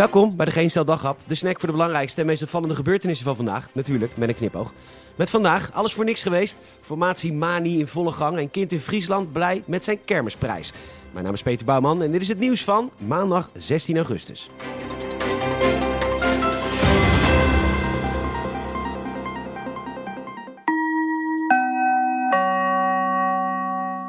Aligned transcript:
Welkom 0.00 0.36
bij 0.36 0.46
de 0.46 0.52
Geen 0.52 0.70
Stel 0.70 0.84
Daghap, 0.84 1.18
de 1.26 1.34
snack 1.34 1.58
voor 1.58 1.68
de 1.68 1.74
belangrijkste 1.74 2.20
en 2.20 2.26
meest 2.26 2.42
opvallende 2.42 2.74
gebeurtenissen 2.74 3.26
van 3.26 3.36
vandaag. 3.36 3.68
Natuurlijk, 3.72 4.16
met 4.16 4.28
een 4.28 4.34
knipoog. 4.34 4.72
Met 5.16 5.30
vandaag 5.30 5.72
alles 5.72 5.92
voor 5.92 6.04
niks 6.04 6.22
geweest, 6.22 6.56
formatie 6.80 7.32
Mani 7.32 7.78
in 7.78 7.86
volle 7.86 8.12
gang 8.12 8.38
en 8.38 8.50
kind 8.50 8.72
in 8.72 8.78
Friesland 8.78 9.32
blij 9.32 9.62
met 9.66 9.84
zijn 9.84 10.04
kermisprijs. 10.04 10.72
Mijn 11.12 11.24
naam 11.24 11.34
is 11.34 11.42
Peter 11.42 11.66
Bouwman 11.66 12.02
en 12.02 12.10
dit 12.10 12.22
is 12.22 12.28
het 12.28 12.38
nieuws 12.38 12.64
van 12.64 12.90
maandag 12.98 13.50
16 13.54 13.96
augustus. 13.96 14.50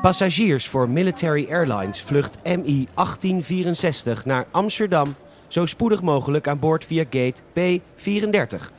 Passagiers 0.02 0.68
voor 0.68 0.90
Military 0.90 1.48
Airlines 1.50 2.02
vlucht 2.02 2.38
MI1864 2.38 4.24
naar 4.24 4.48
Amsterdam 4.52 5.16
zo 5.52 5.66
spoedig 5.66 6.02
mogelijk 6.02 6.48
aan 6.48 6.60
boord 6.60 6.86
via 6.86 7.04
gate 7.10 7.42
P34. 7.54 8.72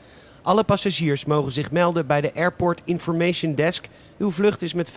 Alle 0.43 0.65
passagiers 0.65 1.25
mogen 1.25 1.53
zich 1.53 1.71
melden 1.71 2.07
bij 2.07 2.21
de 2.21 2.35
Airport 2.35 2.81
Information 2.85 3.55
Desk. 3.55 3.89
Uw 4.19 4.31
vlucht 4.31 4.63
is 4.63 4.75
met 4.75 4.93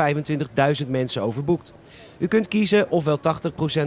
25.000 0.83 0.87
mensen 0.87 1.21
overboekt. 1.21 1.73
U 2.17 2.27
kunt 2.27 2.47
kiezen 2.47 2.91
ofwel 2.91 3.19
80% 3.19 3.21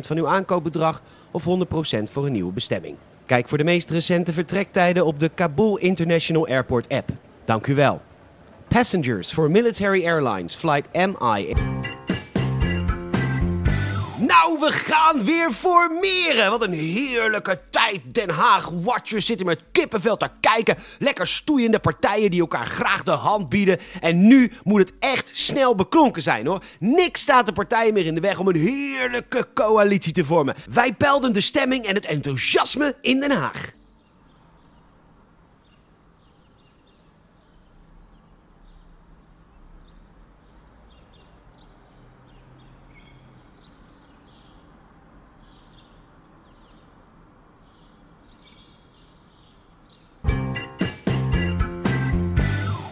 van 0.00 0.16
uw 0.16 0.28
aankoopbedrag 0.28 1.02
of 1.30 1.44
100% 1.44 2.02
voor 2.10 2.26
een 2.26 2.32
nieuwe 2.32 2.52
bestemming. 2.52 2.96
Kijk 3.26 3.48
voor 3.48 3.58
de 3.58 3.64
meest 3.64 3.90
recente 3.90 4.32
vertrektijden 4.32 5.06
op 5.06 5.18
de 5.18 5.30
Kabul 5.34 5.76
International 5.76 6.46
Airport 6.46 6.88
app. 6.88 7.08
Dank 7.44 7.66
u 7.66 7.74
wel. 7.74 8.00
Passengers 8.68 9.32
for 9.32 9.50
Military 9.50 10.06
Airlines 10.06 10.54
Flight 10.54 10.92
MI. 10.92 11.77
Nou, 14.20 14.58
we 14.58 14.70
gaan 14.70 15.24
weer 15.24 15.50
formeren. 15.50 16.50
Wat 16.50 16.62
een 16.62 16.72
heerlijke 16.72 17.60
tijd. 17.70 18.14
Den 18.14 18.30
Haag 18.30 18.68
Watchers 18.68 19.26
zitten 19.26 19.46
met 19.46 19.62
kippenvel 19.72 20.16
te 20.16 20.28
kijken. 20.40 20.76
Lekker 20.98 21.26
stoeiende 21.26 21.78
partijen 21.78 22.30
die 22.30 22.40
elkaar 22.40 22.66
graag 22.66 23.02
de 23.02 23.10
hand 23.10 23.48
bieden. 23.48 23.78
En 24.00 24.26
nu 24.26 24.52
moet 24.64 24.78
het 24.80 24.92
echt 24.98 25.30
snel 25.34 25.74
beklonken 25.74 26.22
zijn 26.22 26.46
hoor. 26.46 26.62
Niks 26.78 27.20
staat 27.20 27.46
de 27.46 27.52
partijen 27.52 27.94
meer 27.94 28.06
in 28.06 28.14
de 28.14 28.20
weg 28.20 28.38
om 28.38 28.48
een 28.48 28.56
heerlijke 28.56 29.46
coalitie 29.54 30.12
te 30.12 30.24
vormen. 30.24 30.54
Wij 30.70 30.92
pelden 30.92 31.32
de 31.32 31.40
stemming 31.40 31.84
en 31.84 31.94
het 31.94 32.06
enthousiasme 32.06 32.96
in 33.00 33.20
Den 33.20 33.30
Haag. 33.30 33.76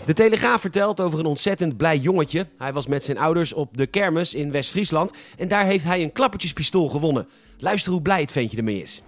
De 0.07 0.13
Telegraaf 0.13 0.61
vertelt 0.61 1.01
over 1.01 1.19
een 1.19 1.27
ontzettend 1.27 1.77
blij 1.77 1.97
jongetje. 1.97 2.47
Hij 2.59 2.73
was 2.73 2.87
met 2.87 3.05
zijn 3.05 3.19
ouders 3.19 3.53
op 3.53 3.77
de 3.77 3.87
kermis 3.87 4.35
in 4.35 4.51
West-Friesland 4.51 5.13
en 5.37 5.49
daar 5.49 5.65
heeft 5.65 5.85
hij 5.85 6.03
een 6.03 6.13
klappertjespistool 6.13 6.89
gewonnen. 6.89 7.29
Luister 7.59 7.93
hoe 7.93 8.03
blij 8.03 8.21
het 8.21 8.33
ventje 8.33 8.57
ermee 8.57 8.83
is. 8.83 9.03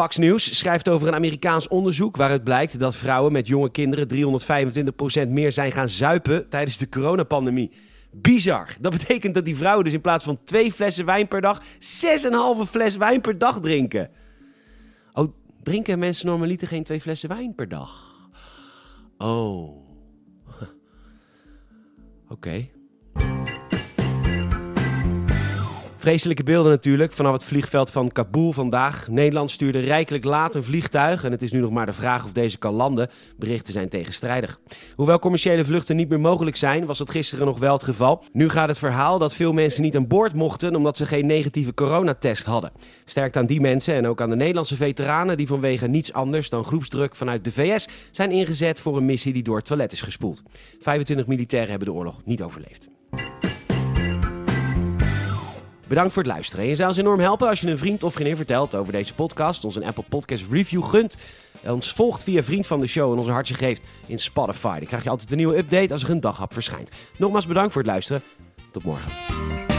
Fox 0.00 0.16
News 0.16 0.56
schrijft 0.56 0.88
over 0.88 1.08
een 1.08 1.14
Amerikaans 1.14 1.68
onderzoek 1.68 2.16
waaruit 2.16 2.44
blijkt 2.44 2.78
dat 2.78 2.96
vrouwen 2.96 3.32
met 3.32 3.46
jonge 3.46 3.70
kinderen 3.70 4.08
325% 5.26 5.28
meer 5.28 5.52
zijn 5.52 5.72
gaan 5.72 5.88
zuipen 5.88 6.48
tijdens 6.48 6.78
de 6.78 6.88
coronapandemie. 6.88 7.70
Bizar. 8.12 8.76
Dat 8.80 8.92
betekent 8.92 9.34
dat 9.34 9.44
die 9.44 9.56
vrouwen 9.56 9.84
dus 9.84 9.92
in 9.92 10.00
plaats 10.00 10.24
van 10.24 10.38
twee 10.44 10.72
flessen 10.72 11.04
wijn 11.04 11.28
per 11.28 11.40
dag, 11.40 11.62
6,5 11.62 11.68
fles 12.66 12.96
wijn 12.96 13.20
per 13.20 13.38
dag 13.38 13.60
drinken. 13.60 14.10
Oh, 15.12 15.32
drinken 15.62 15.98
mensen 15.98 16.26
normaliter 16.26 16.68
geen 16.68 16.84
twee 16.84 17.00
flessen 17.00 17.28
wijn 17.28 17.54
per 17.54 17.68
dag? 17.68 18.14
Oh. 19.18 19.76
Oké. 22.28 22.68
Vreselijke 26.00 26.42
beelden 26.42 26.70
natuurlijk 26.70 27.12
vanaf 27.12 27.32
het 27.32 27.44
vliegveld 27.44 27.90
van 27.90 28.12
Kabul 28.12 28.52
vandaag. 28.52 29.08
Nederland 29.08 29.50
stuurde 29.50 29.80
rijkelijk 29.80 30.24
laat 30.24 30.54
een 30.54 30.64
vliegtuig 30.64 31.24
en 31.24 31.30
het 31.30 31.42
is 31.42 31.52
nu 31.52 31.60
nog 31.60 31.70
maar 31.70 31.86
de 31.86 31.92
vraag 31.92 32.24
of 32.24 32.32
deze 32.32 32.58
kan 32.58 32.74
landen. 32.74 33.10
Berichten 33.36 33.72
zijn 33.72 33.88
tegenstrijdig. 33.88 34.60
Hoewel 34.94 35.18
commerciële 35.18 35.64
vluchten 35.64 35.96
niet 35.96 36.08
meer 36.08 36.20
mogelijk 36.20 36.56
zijn, 36.56 36.86
was 36.86 36.98
dat 36.98 37.10
gisteren 37.10 37.46
nog 37.46 37.58
wel 37.58 37.72
het 37.72 37.82
geval. 37.82 38.24
Nu 38.32 38.48
gaat 38.48 38.68
het 38.68 38.78
verhaal 38.78 39.18
dat 39.18 39.34
veel 39.34 39.52
mensen 39.52 39.82
niet 39.82 39.96
aan 39.96 40.06
boord 40.06 40.34
mochten 40.34 40.76
omdat 40.76 40.96
ze 40.96 41.06
geen 41.06 41.26
negatieve 41.26 41.74
coronatest 41.74 42.44
hadden. 42.44 42.72
Sterkt 43.04 43.36
aan 43.36 43.46
die 43.46 43.60
mensen 43.60 43.94
en 43.94 44.06
ook 44.06 44.20
aan 44.20 44.30
de 44.30 44.36
Nederlandse 44.36 44.76
veteranen 44.76 45.36
die 45.36 45.46
vanwege 45.46 45.86
niets 45.86 46.12
anders 46.12 46.50
dan 46.50 46.64
groepsdruk 46.64 47.16
vanuit 47.16 47.44
de 47.44 47.52
VS 47.52 47.88
zijn 48.10 48.30
ingezet 48.30 48.80
voor 48.80 48.96
een 48.96 49.04
missie 49.04 49.32
die 49.32 49.42
door 49.42 49.56
het 49.56 49.64
toilet 49.64 49.92
is 49.92 50.02
gespoeld. 50.02 50.42
25 50.80 51.26
militairen 51.26 51.70
hebben 51.70 51.88
de 51.88 51.94
oorlog 51.94 52.20
niet 52.24 52.42
overleefd. 52.42 52.88
Bedankt 55.90 56.12
voor 56.12 56.22
het 56.22 56.32
luisteren. 56.32 56.66
Je 56.66 56.74
zou 56.74 56.88
ons 56.88 56.98
enorm 56.98 57.20
helpen 57.20 57.48
als 57.48 57.60
je 57.60 57.70
een 57.70 57.78
vriend 57.78 58.02
of 58.02 58.12
vriendin 58.12 58.36
vertelt 58.36 58.74
over 58.74 58.92
deze 58.92 59.14
podcast, 59.14 59.64
ons 59.64 59.76
een 59.76 59.84
Apple 59.84 60.04
Podcast 60.08 60.44
review 60.50 60.84
gunt, 60.84 61.16
ons 61.66 61.92
volgt 61.92 62.22
via 62.22 62.42
Vriend 62.42 62.66
van 62.66 62.80
de 62.80 62.86
Show 62.86 63.12
en 63.12 63.18
ons 63.18 63.26
een 63.26 63.32
hartje 63.32 63.54
geeft 63.54 63.82
in 64.06 64.18
Spotify. 64.18 64.78
Dan 64.78 64.86
krijg 64.86 65.02
je 65.02 65.10
altijd 65.10 65.30
een 65.30 65.36
nieuwe 65.36 65.56
update 65.56 65.92
als 65.92 66.02
er 66.02 66.10
een 66.10 66.20
daghap 66.20 66.52
verschijnt. 66.52 66.90
Nogmaals 67.18 67.46
bedankt 67.46 67.72
voor 67.72 67.82
het 67.82 67.90
luisteren. 67.90 68.22
Tot 68.72 68.84
morgen. 68.84 69.69